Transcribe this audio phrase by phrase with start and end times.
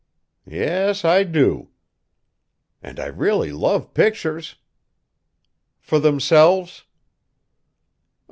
[0.49, 1.69] "Yes, I do."
[2.81, 4.55] "And I really love pictures."
[5.79, 6.85] "For themselves?"